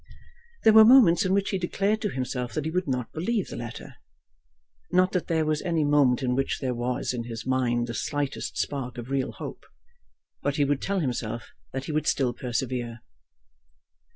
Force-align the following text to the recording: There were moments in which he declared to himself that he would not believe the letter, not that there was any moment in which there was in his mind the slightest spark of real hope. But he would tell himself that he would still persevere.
There 0.63 0.73
were 0.73 0.83
moments 0.83 1.25
in 1.25 1.31
which 1.35 1.51
he 1.51 1.59
declared 1.59 2.01
to 2.01 2.09
himself 2.09 2.53
that 2.55 2.65
he 2.65 2.71
would 2.71 2.87
not 2.87 3.13
believe 3.13 3.49
the 3.49 3.55
letter, 3.55 3.97
not 4.91 5.11
that 5.11 5.27
there 5.27 5.45
was 5.45 5.61
any 5.61 5.83
moment 5.83 6.23
in 6.23 6.33
which 6.33 6.57
there 6.57 6.73
was 6.73 7.13
in 7.13 7.25
his 7.25 7.45
mind 7.45 7.85
the 7.85 7.93
slightest 7.93 8.57
spark 8.57 8.97
of 8.97 9.11
real 9.11 9.31
hope. 9.33 9.63
But 10.41 10.55
he 10.55 10.65
would 10.65 10.81
tell 10.81 11.01
himself 11.01 11.51
that 11.71 11.85
he 11.85 11.91
would 11.91 12.07
still 12.07 12.33
persevere. 12.33 13.01